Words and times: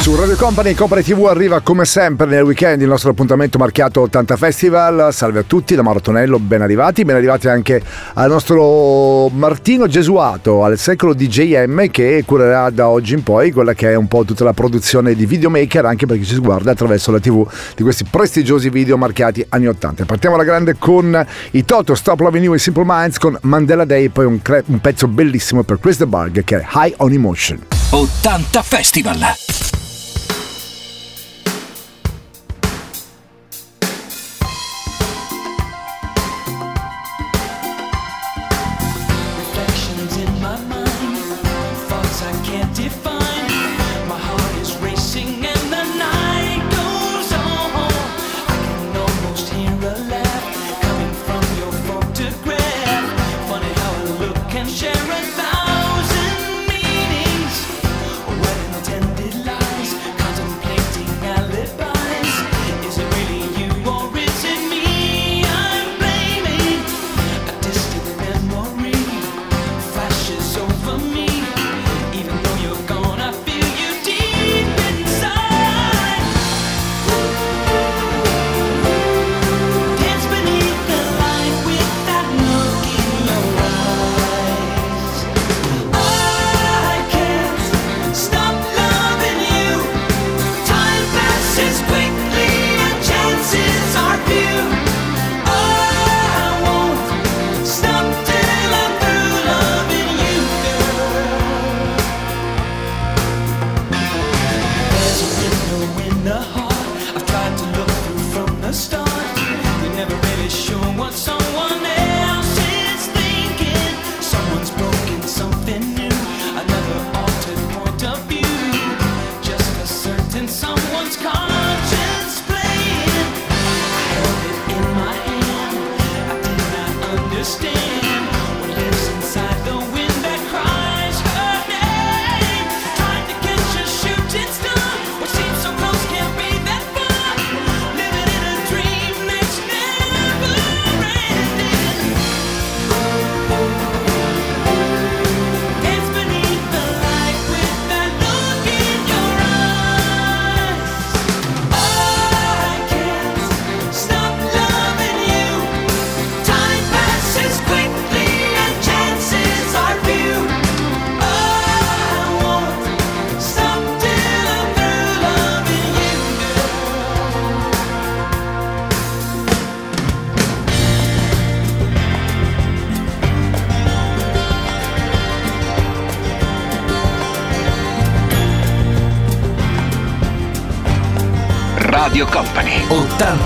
Su 0.00 0.16
Radio 0.16 0.34
Company 0.34 0.74
Company 0.74 1.02
TV 1.02 1.26
arriva 1.26 1.60
come 1.60 1.84
sempre 1.84 2.26
nel 2.26 2.42
weekend 2.42 2.80
il 2.80 2.88
nostro 2.88 3.10
appuntamento 3.10 3.58
marchiato 3.58 4.00
80 4.00 4.36
Festival. 4.36 5.12
Salve 5.12 5.40
a 5.40 5.42
tutti 5.42 5.74
da 5.74 5.82
Marotonello, 5.82 6.38
ben 6.38 6.62
arrivati, 6.62 7.04
ben 7.04 7.16
arrivati 7.16 7.48
anche 7.48 7.82
al 8.14 8.30
nostro 8.30 9.28
Martino 9.28 9.86
Gesuato 9.86 10.64
al 10.64 10.78
secolo 10.78 11.12
DJM 11.12 11.90
che 11.90 12.22
curerà 12.24 12.70
da 12.70 12.88
oggi 12.88 13.12
in 13.12 13.22
poi 13.22 13.52
quella 13.52 13.74
che 13.74 13.90
è 13.90 13.94
un 13.94 14.08
po' 14.08 14.24
tutta 14.24 14.42
la 14.42 14.54
produzione 14.54 15.14
di 15.14 15.26
videomaker 15.26 15.84
anche 15.84 16.06
per 16.06 16.16
chi 16.16 16.24
ci 16.24 16.38
guarda 16.38 16.70
attraverso 16.70 17.10
la 17.10 17.20
TV 17.20 17.46
di 17.76 17.82
questi 17.82 18.04
prestigiosi 18.10 18.70
video 18.70 18.96
marchiati 18.96 19.44
anni 19.50 19.66
80. 19.66 20.06
Partiamo 20.06 20.34
alla 20.34 20.44
grande 20.44 20.76
con 20.78 21.26
i 21.50 21.64
Toto 21.66 21.94
Stop 21.94 22.20
Loving 22.20 22.44
You 22.44 22.54
e 22.54 22.58
Simple 22.58 22.84
Minds 22.86 23.18
con 23.18 23.36
Mandela 23.42 23.84
Day, 23.84 24.08
poi 24.08 24.24
un, 24.24 24.40
cre- 24.40 24.64
un 24.66 24.80
pezzo 24.80 25.06
bellissimo 25.08 25.62
per 25.62 25.78
Chris 25.78 25.98
The 25.98 26.06
Barg 26.06 26.42
che 26.42 26.56
è 26.56 26.66
High 26.72 26.94
on 26.96 27.12
Emotion. 27.12 27.58
80 27.90 28.62
Festival. 28.62 29.79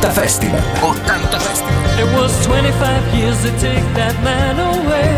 80 0.05 0.21
Festival. 0.21 0.59
80 0.59 1.39
Festival. 1.39 1.73
It 1.99 2.09
was 2.15 2.45
25 2.45 3.15
years 3.15 3.41
to 3.43 3.51
take 3.59 3.87
that 3.97 4.15
man 4.23 4.61
away. 4.61 5.15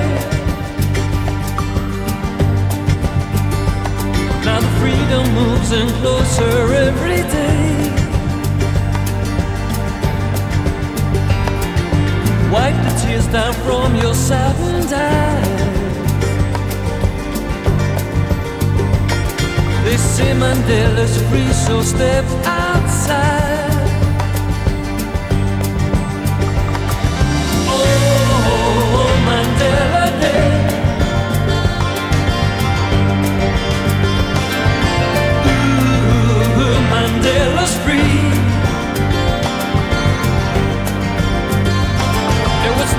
Now 4.45 4.61
the 4.61 4.71
freedom 4.79 5.25
moves 5.35 5.73
in 5.73 5.89
closer 6.01 6.73
every 6.87 7.23
day. 7.35 7.67
Wipe 12.53 12.79
the 12.87 12.93
tears 13.03 13.27
down 13.27 13.55
from 13.67 13.97
your 13.97 14.15
saddened 14.15 14.93
eyes. 14.93 15.67
They 19.85 19.97
say 19.97 20.33
Mandela's 20.33 21.17
free, 21.29 21.53
so 21.53 21.83
step 21.83 22.25
outside. 22.45 23.36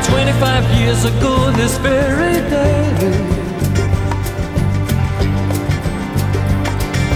25 0.09 0.79
years 0.79 1.05
ago 1.05 1.51
this 1.51 1.77
very 1.77 2.35
day. 2.49 2.83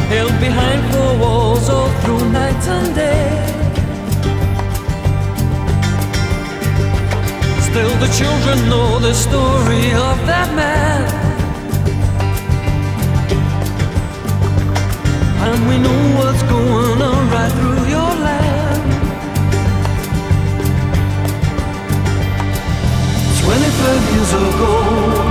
Held 0.09 0.35
behind 0.40 0.79
four 0.91 1.12
walls 1.23 1.70
all 1.70 1.90
through 2.02 2.23
night 2.32 2.64
and 2.76 2.96
day. 2.96 3.52
Still, 7.70 7.93
the 8.03 8.11
children 8.20 8.58
know 8.70 8.99
the 8.99 9.14
story 9.14 9.85
of 10.09 10.16
that 10.32 10.49
man. 10.53 11.02
And 15.47 15.70
we 15.70 15.78
know 15.85 16.02
what's 16.17 16.44
going 16.44 17.02
on 17.02 17.29
right 17.29 17.52
through 17.59 17.90
your 17.90 18.11
land. 18.26 18.60
Years 23.84 24.34
ago. 24.34 25.31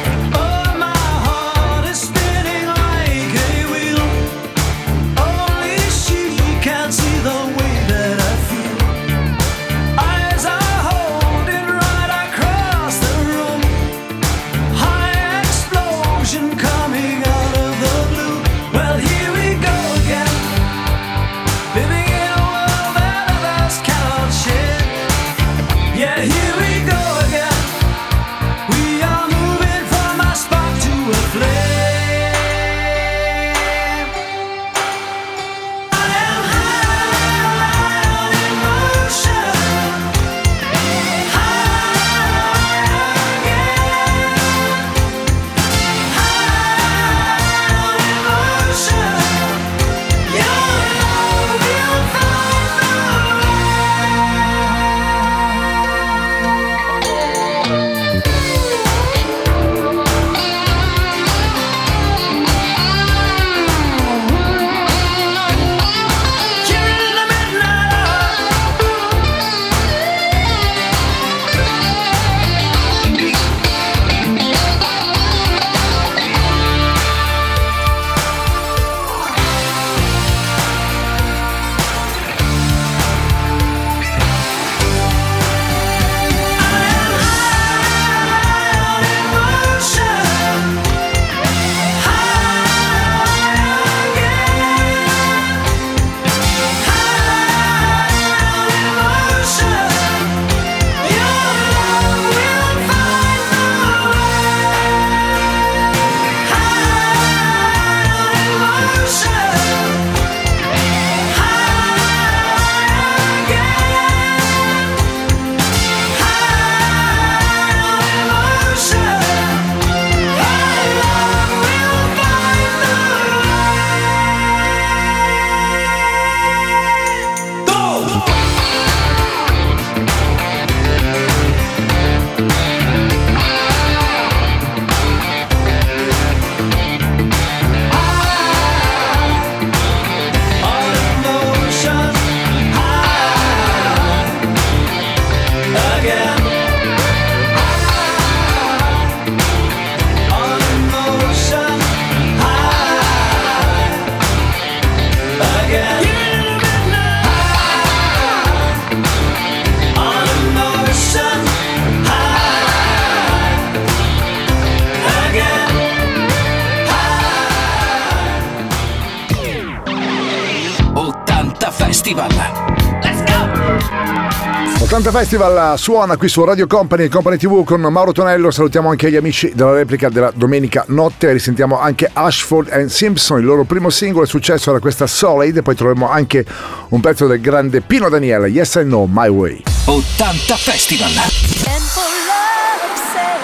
80 175.11 175.19
Festival 175.19 175.77
suona 175.77 176.15
qui 176.15 176.29
su 176.29 176.41
Radio 176.45 176.67
Company 176.67 177.03
e 177.03 177.09
Company 177.09 177.35
TV 177.35 177.65
con 177.65 177.81
Mauro 177.81 178.13
Tonello. 178.13 178.49
Salutiamo 178.49 178.89
anche 178.89 179.11
gli 179.11 179.17
amici 179.17 179.51
della 179.53 179.73
replica 179.73 180.07
della 180.07 180.31
domenica 180.33 180.85
notte. 180.87 181.33
Risentiamo 181.33 181.77
anche 181.77 182.09
Ashford 182.11 182.69
and 182.71 182.87
Simpson. 182.87 183.39
Il 183.39 183.45
loro 183.45 183.65
primo 183.65 183.89
singolo 183.89 184.23
è 184.23 184.27
successo 184.27 184.69
era 184.69 184.79
questa 184.79 185.07
Solid. 185.07 185.61
Poi 185.63 185.75
troviamo 185.75 186.09
anche 186.09 186.45
un 186.89 187.01
pezzo 187.01 187.27
del 187.27 187.41
grande 187.41 187.81
Pino 187.81 188.07
Daniele. 188.07 188.47
Yes 188.47 188.75
I 188.75 188.83
know, 188.83 189.05
my 189.11 189.27
way. 189.27 189.61
80 189.85 190.55
Festival. 190.55 191.09
And 191.09 191.83
for 191.89 192.07
love's 192.29 193.01
sake, 193.11 193.41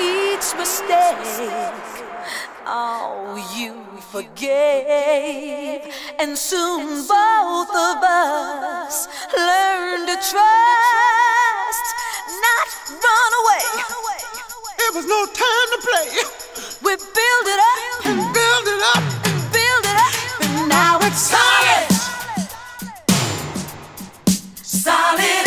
each 0.00 0.56
mistake, 0.56 2.07
oh, 2.68 3.36
you 3.56 3.74
forgave. 4.12 5.82
And 6.18 6.36
soon 6.36 7.06
both 7.06 7.70
of 7.70 7.96
us 8.04 9.08
learned 9.36 10.06
to 10.08 10.16
trust, 10.16 11.86
not 12.46 12.68
run 12.90 13.32
away. 13.40 13.66
It 14.80 14.94
was 14.94 15.06
no 15.06 15.26
time 15.26 15.68
to 15.74 15.80
play. 15.88 16.08
We 16.82 16.96
build 16.96 17.46
it 17.54 17.60
up 17.72 18.06
and 18.06 18.18
Build 18.34 18.66
it 18.68 18.82
up. 18.94 19.02
and 19.26 19.52
build 19.52 19.84
it 19.84 19.96
up, 19.96 20.14
and 20.42 20.68
now 20.68 20.98
it's 21.02 21.18
solid. 21.18 21.86
Solid 24.62 25.37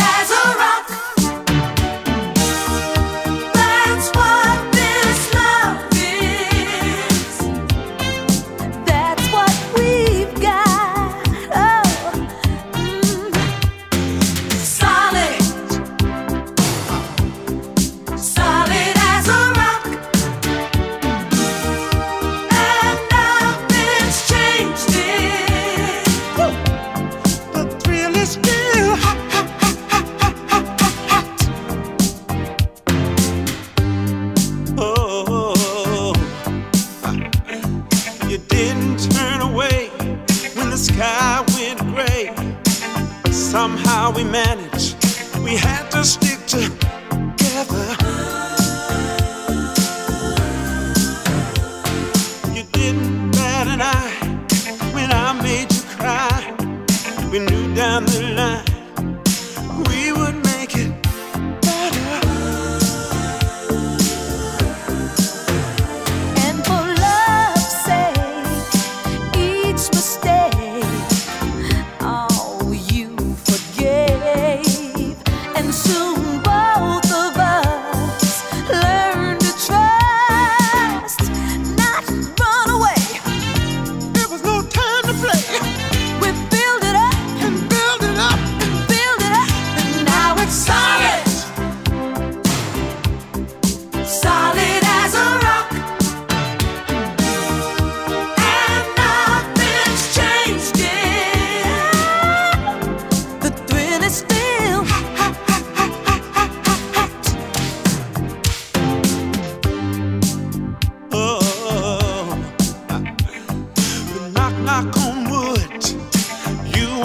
Somehow 43.72 44.12
we 44.12 44.26
managed. 44.26 44.98
We 45.46 45.56
had 45.56 45.90
to 45.92 46.04
stick 46.04 46.46
together. 46.46 47.01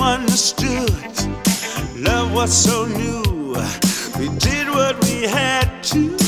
understood. 0.07 0.91
Love 1.97 2.33
was 2.33 2.53
so 2.53 2.87
new. 2.87 3.55
We 4.19 4.29
did 4.39 4.69
what 4.69 5.03
we 5.05 5.23
had 5.23 5.83
to. 5.91 6.26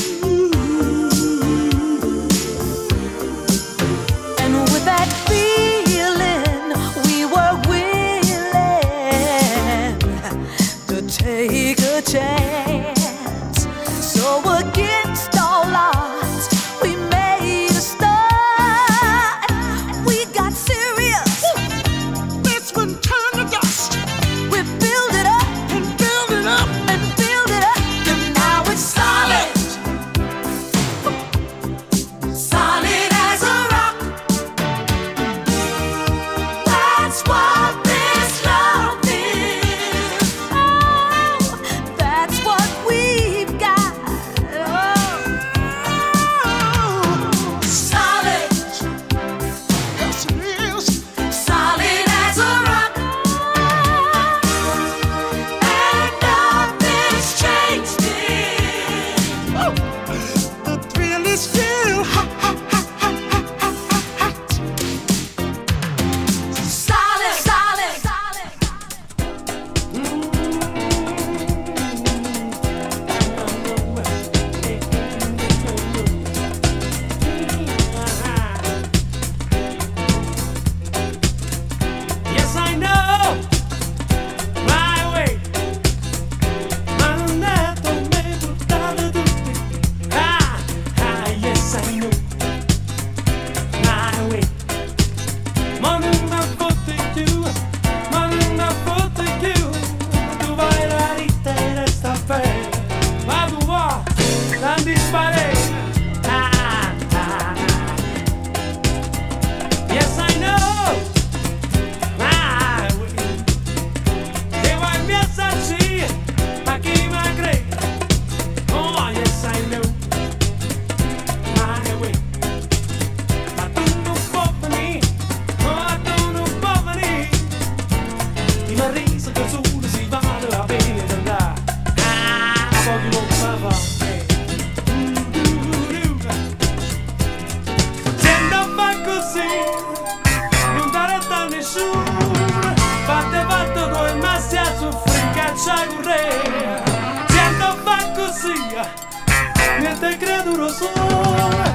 Credo 150.19 150.51
do. 150.57 151.68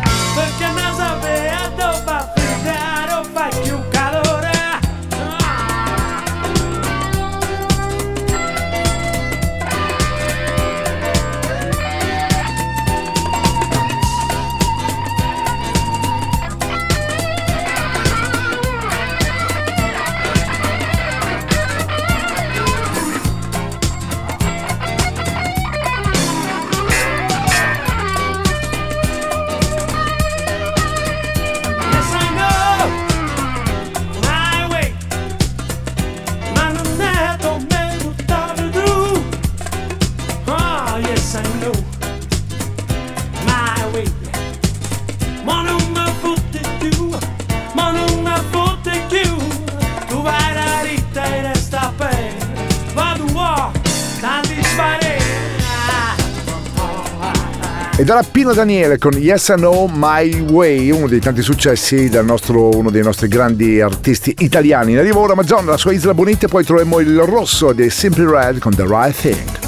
Ed 58.05 58.11
era 58.11 58.23
Pino 58.23 58.53
Daniele 58.53 58.99
con 58.99 59.15
Yes 59.15 59.49
I 59.49 59.55
Know 59.55 59.91
My 59.91 60.51
Way, 60.51 60.91
uno 60.91 61.09
dei 61.09 61.21
tanti 61.21 61.41
successi 61.41 62.11
del 62.11 62.27
nostro, 62.27 62.69
uno 62.77 62.91
dei 62.91 63.03
nostri 63.03 63.29
grandi 63.29 63.81
artisti 63.81 64.35
italiani. 64.41 64.93
In 64.93 64.99
arrivo 64.99 65.21
ora 65.21 65.35
Mazzon, 65.35 65.65
la 65.65 65.79
sua 65.79 65.93
isola 65.93 66.13
Bonita, 66.13 66.47
poi 66.47 66.65
troviamo 66.65 67.01
il 67.01 67.19
rosso 67.21 67.73
dei 67.73 67.89
Simply 67.89 68.27
Red 68.27 68.59
con 68.59 68.75
The 68.75 68.85
Right 68.87 69.19
Thing. 69.19 69.64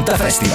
Fantafesti 0.00 0.49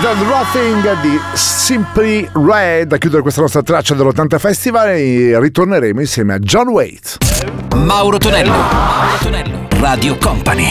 The 0.00 0.14
Rothing 0.24 1.00
di 1.02 1.20
Simply 1.34 2.26
Red 2.32 2.90
a 2.90 2.96
chiudere 2.96 3.20
questa 3.20 3.42
nostra 3.42 3.62
traccia 3.62 3.92
dell'80 3.94 4.38
Festival 4.38 4.88
e 4.88 5.38
ritorneremo 5.38 6.00
insieme 6.00 6.32
a 6.32 6.38
John 6.38 6.68
Waite. 6.68 7.18
Mauro 7.76 8.16
Tonello, 8.16 8.50
Mauro 8.50 9.18
Tonello, 9.20 9.68
Radio 9.78 10.16
Company. 10.16 10.70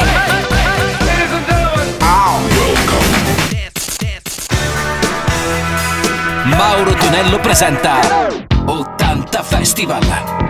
Mauro 6.45 6.93
Tonello 6.93 7.39
presenta 7.39 7.99
80 8.65 9.43
Festival. 9.43 10.48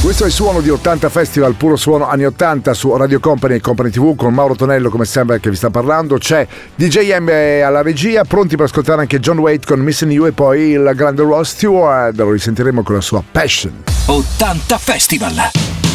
Questo 0.00 0.22
è 0.24 0.26
il 0.28 0.32
suono 0.32 0.60
di 0.60 0.70
80 0.70 1.08
Festival, 1.08 1.54
puro 1.54 1.76
suono 1.76 2.08
anni 2.08 2.24
80 2.24 2.72
su 2.72 2.96
Radio 2.96 3.18
Company 3.18 3.56
e 3.56 3.60
Company 3.60 3.90
TV 3.90 4.14
con 4.14 4.32
Mauro 4.32 4.54
Tonello 4.54 4.90
come 4.90 5.04
sempre 5.04 5.40
che 5.40 5.50
vi 5.50 5.56
sta 5.56 5.70
parlando. 5.70 6.18
C'è 6.18 6.46
DJM 6.76 7.28
eh, 7.28 7.60
alla 7.60 7.82
regia, 7.82 8.22
pronti 8.24 8.54
per 8.54 8.66
ascoltare 8.66 9.00
anche 9.00 9.18
John 9.18 9.38
Waite 9.38 9.66
con 9.66 9.80
Missing 9.80 10.12
You 10.12 10.26
e 10.26 10.32
poi 10.32 10.70
il 10.70 10.92
grande 10.94 11.22
Ross 11.22 11.50
Stewart. 11.50 12.16
Lo 12.16 12.30
risentiremo 12.30 12.82
con 12.82 12.94
la 12.94 13.00
sua 13.00 13.22
Passion. 13.30 13.82
80 14.06 14.78
Festival. 14.78 15.87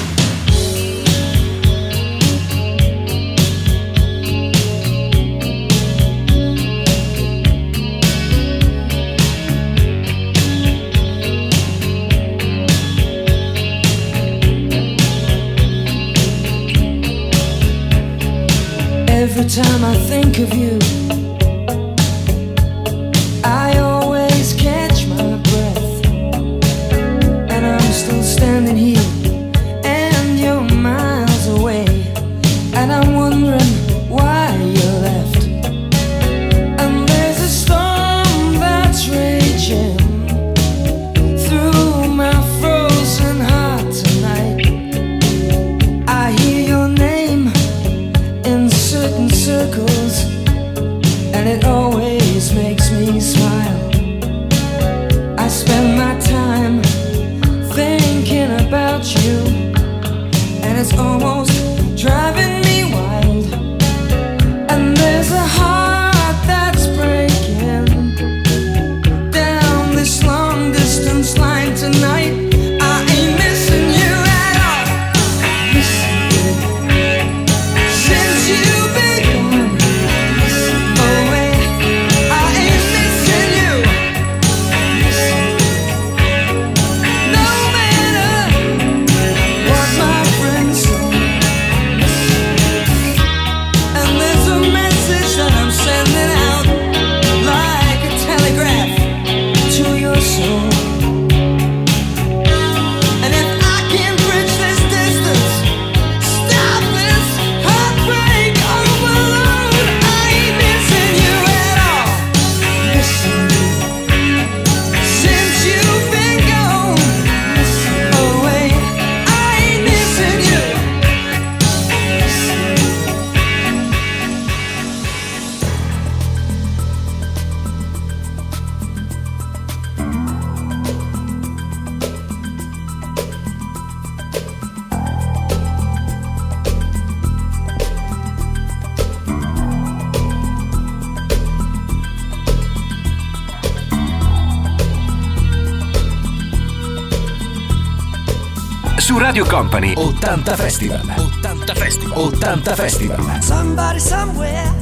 Company 149.73 149.95
80 149.97 150.55
Festival. 150.55 150.99
80 151.41 151.75
Festival. 151.75 152.13
80 152.15 152.75
Festival. 152.75 153.41
Somebody 153.41 153.99
somewhere 153.99 154.72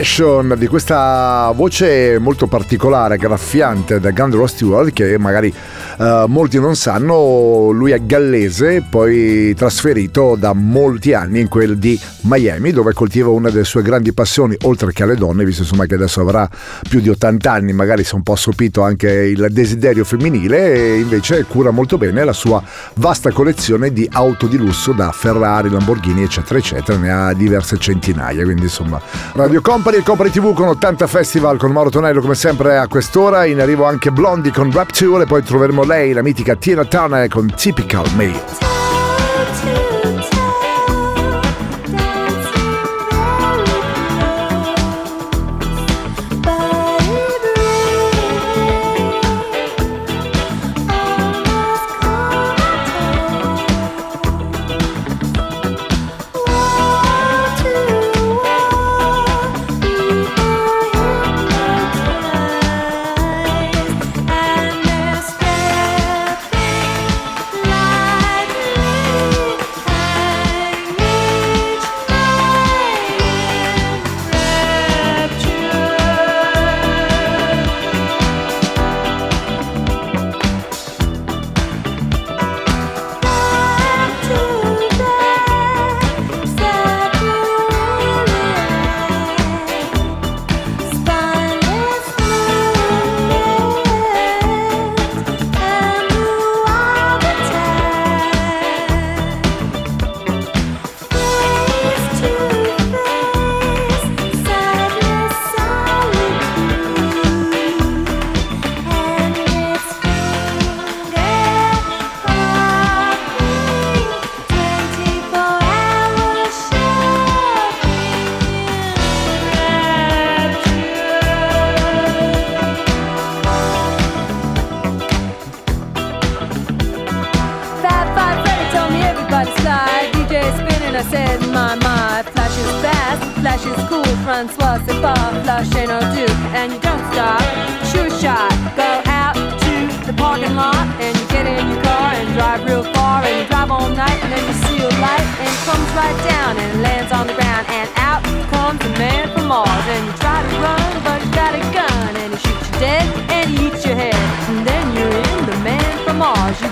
Passion 0.00 0.54
di 0.56 0.66
questa 0.66 1.52
voce 1.54 2.18
molto 2.18 2.46
particolare, 2.46 3.18
graffiante 3.18 4.00
da 4.00 4.10
Gandro 4.12 4.46
Stewart 4.46 4.94
che 4.94 5.18
magari 5.18 5.52
eh, 6.00 6.24
molti 6.28 6.58
non 6.58 6.76
sanno, 6.76 7.68
lui 7.72 7.90
è 7.90 8.00
gallese, 8.02 8.82
poi 8.88 9.54
trasferito 9.54 10.34
da 10.34 10.54
molti 10.54 11.12
anni 11.12 11.40
in 11.40 11.48
quel 11.48 11.76
di 11.76 12.00
Miami 12.22 12.72
dove 12.72 12.94
coltiva 12.94 13.28
una 13.28 13.50
delle 13.50 13.64
sue 13.64 13.82
grandi 13.82 14.14
passioni, 14.14 14.56
oltre 14.62 14.92
che 14.92 15.02
alle 15.02 15.14
donne, 15.14 15.44
visto 15.44 15.60
insomma 15.60 15.84
che 15.84 15.96
adesso 15.96 16.22
avrà 16.22 16.48
più 16.88 17.00
di 17.00 17.10
80 17.10 17.52
anni, 17.52 17.72
magari 17.74 18.02
si 18.02 18.12
è 18.12 18.14
un 18.14 18.22
po' 18.22 18.32
assopito 18.32 18.80
anche 18.80 19.10
il 19.10 19.48
desiderio 19.50 20.04
femminile 20.04 20.72
e 20.72 21.00
invece 21.00 21.44
cura 21.44 21.70
molto 21.70 21.98
bene 21.98 22.24
la 22.24 22.32
sua 22.32 22.62
vasta 22.94 23.30
collezione 23.30 23.92
di 23.92 24.08
auto 24.10 24.46
di 24.46 24.56
lusso 24.56 24.92
da 24.92 25.12
Ferrari, 25.12 25.68
Lamborghini 25.68 26.22
eccetera 26.22 26.58
eccetera, 26.58 26.96
ne 26.96 27.12
ha 27.12 27.34
diverse 27.34 27.76
centinaia, 27.76 28.42
quindi 28.44 28.62
insomma 28.62 28.98
Radio 29.34 29.60
Company 29.60 29.98
e 29.98 30.02
Company 30.02 30.30
TV 30.30 30.54
con 30.54 30.68
80 30.68 31.06
Festival 31.06 31.58
con 31.58 31.72
Mauro 31.72 31.90
Tonello 31.90 32.22
come 32.22 32.34
sempre 32.34 32.78
a 32.78 32.86
quest'ora, 32.88 33.44
in 33.44 33.60
arrivo 33.60 33.84
anche 33.84 34.10
Blondie 34.10 34.50
con 34.50 34.72
Rapture 34.72 35.24
e 35.24 35.26
poi 35.26 35.42
troveremo 35.42 35.88
lei, 35.90 36.12
la 36.12 36.22
mitica 36.22 36.54
Tina 36.54 36.84
Turner 36.84 37.28
con 37.28 37.52
Typical 37.52 38.06
Me. 38.14 38.79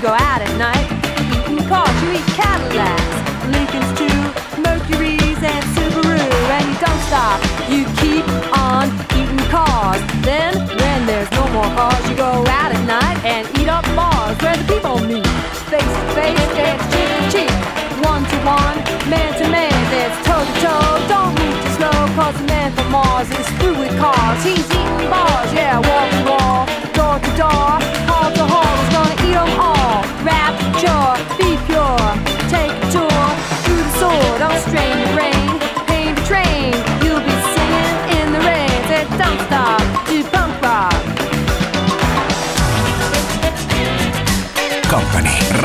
Go 0.00 0.14
out 0.14 0.40
at 0.40 0.54
night 0.58 0.86
eating 1.34 1.66
cars. 1.66 1.90
You 2.02 2.14
eat 2.14 2.28
Cadillacs, 2.38 3.14
Lincolns 3.50 3.90
too, 3.98 4.18
Mercuries 4.62 5.40
and 5.42 5.64
Subaru, 5.74 6.22
and 6.54 6.64
you 6.70 6.78
don't 6.78 7.02
stop. 7.10 7.38
You 7.66 7.82
keep 7.98 8.22
on 8.54 8.86
eating 9.18 9.44
cars. 9.50 9.98
Then, 10.22 10.54
when 10.54 11.06
there's 11.06 11.30
no 11.32 11.48
more 11.50 11.66
cars, 11.74 11.98
you 12.08 12.14
go 12.14 12.30
out 12.46 12.70
at 12.70 12.84
night 12.86 13.18
and 13.24 13.42
eat 13.58 13.68
up 13.68 13.84
bars 13.98 14.38
where 14.38 14.56
the 14.56 14.66
people 14.70 14.98
meet. 15.02 15.26
Face 15.66 15.82
to 15.82 16.04
face, 16.14 16.46
dance 16.54 16.84
cheek 16.94 17.10
to 17.10 17.22
cheek, 17.34 17.54
one 18.06 18.22
to 18.22 18.38
one, 18.46 18.78
man 19.10 19.34
to 19.42 19.46
man, 19.50 19.74
dance 19.90 20.14
toe 20.22 20.46
to 20.46 20.54
toe. 20.62 20.94
Don't 21.10 21.34
move 21.34 21.58
too 21.58 21.74
slow, 21.74 21.98
cause 22.14 22.36
the 22.38 22.46
man 22.46 22.70
from 22.72 22.88
Mars 22.92 23.28
is 23.34 23.48
through 23.58 23.78
with 23.82 23.94
cars. 23.98 24.38
He's 24.44 24.62
eating 24.62 25.10
bars, 25.10 25.50
yeah, 25.52 25.82
wall 25.82 26.06
to 26.14 26.20
wall, 26.30 26.58
door 26.94 27.18
to 27.18 27.30
door, 27.34 27.97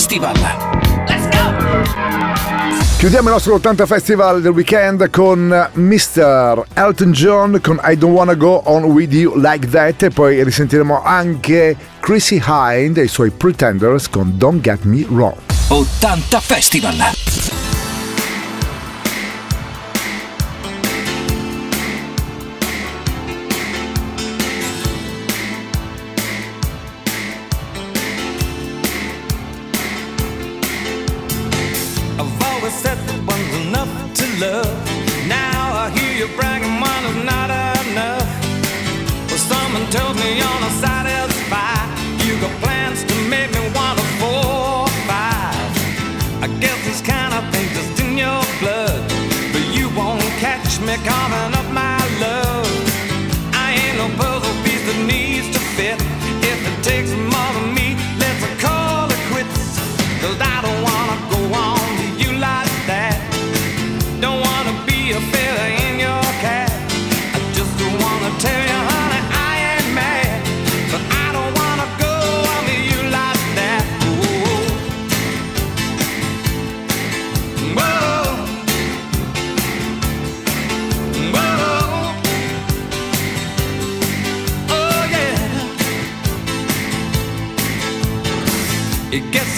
Festival. 0.00 0.32
Let's 1.06 1.28
go! 1.28 2.96
Chiudiamo 2.96 3.28
il 3.28 3.34
nostro 3.34 3.52
80 3.56 3.84
Festival 3.84 4.40
del 4.40 4.52
weekend 4.52 5.10
con 5.10 5.68
Mr. 5.74 6.64
Elton 6.72 7.12
John 7.12 7.60
con 7.60 7.78
I 7.84 7.98
Don't 7.98 8.16
Wanna 8.16 8.32
Go 8.32 8.62
On 8.64 8.84
With 8.84 9.12
You 9.12 9.38
Like 9.38 9.68
That 9.68 10.04
e 10.04 10.08
poi 10.08 10.42
risentiremo 10.42 11.02
anche 11.02 11.76
Chrissy 12.00 12.42
Hind 12.42 12.96
e 12.96 13.02
i 13.02 13.08
suoi 13.08 13.28
Pretenders 13.28 14.08
con 14.08 14.38
Don't 14.38 14.62
Get 14.62 14.84
Me 14.84 15.04
Wrong. 15.06 15.36
80 15.68 16.40
Festival! 16.40 17.59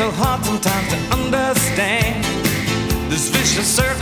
so 0.02 0.10
hard 0.10 0.44
sometimes 0.44 0.88
to 0.88 0.98
understand 1.14 2.24
this 3.08 3.28
vicious 3.28 3.68
circle. 3.68 4.01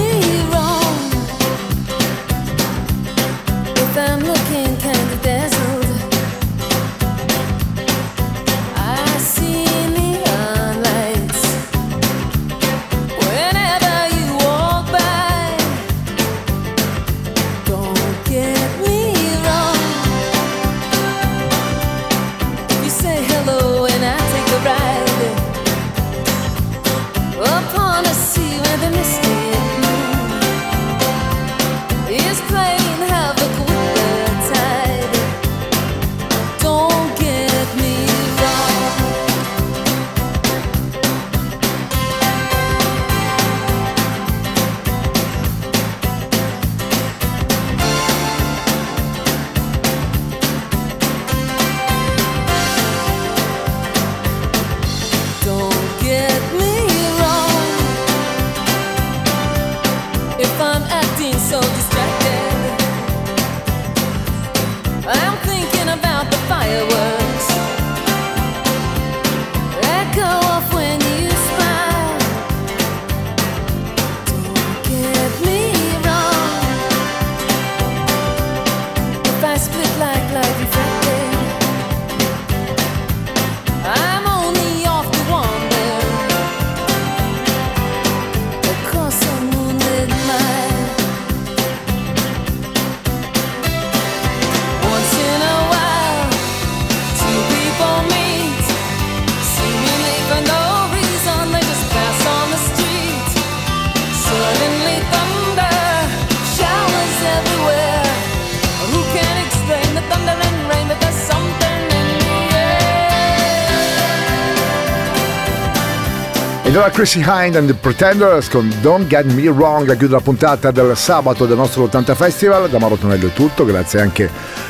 Ed 116.81 116.87
ora 116.87 116.95
Chrissy 116.95 117.23
Hind 117.23 117.55
and 117.55 117.67
the 117.67 117.75
Pretenders 117.75 118.49
con 118.49 118.67
Don't 118.81 119.05
Get 119.05 119.25
Me 119.25 119.47
Wrong 119.49 119.87
a 119.87 119.93
chiudere 119.93 120.13
la 120.13 120.21
puntata 120.21 120.71
del 120.71 120.97
sabato 120.97 121.45
del 121.45 121.55
nostro 121.55 121.83
80 121.83 122.15
Festival. 122.15 122.71
Da 122.71 122.79
Mauro 122.79 122.95
Tonello 122.95 123.27
è 123.27 123.33
tutto, 123.33 123.65
grazie 123.65 124.01
anche 124.01 124.27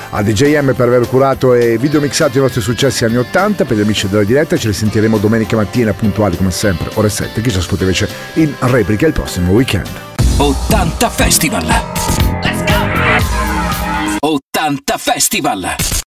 a 0.10 0.22
DJM 0.22 0.74
per 0.74 0.90
aver 0.90 1.08
curato 1.08 1.54
e 1.54 1.78
videomixato 1.78 2.38
i 2.38 2.42
nostri 2.42 2.60
successi 2.60 3.06
anni 3.06 3.16
80. 3.16 3.64
Per 3.64 3.78
gli 3.78 3.80
amici 3.80 4.10
della 4.10 4.26
diretta 4.26 4.58
ci 4.58 4.68
risentiremo 4.68 5.20
domenica 5.20 5.56
mattina 5.56 5.94
puntuali 5.94 6.36
come 6.36 6.52
sempre, 6.52 6.90
ore 6.96 7.08
7. 7.08 7.40
Chi 7.40 7.50
ci 7.50 7.60
ascolta 7.60 7.84
invece 7.86 8.10
in 8.34 8.54
replica 8.60 9.08
il 9.08 9.14
prossimo 9.14 9.54
weekend. 9.54 9.88
80 10.36 11.10
Festival! 11.10 11.66
Let's 12.44 12.64
go! 14.20 14.32
80 14.60 14.98
Festival! 14.98 15.92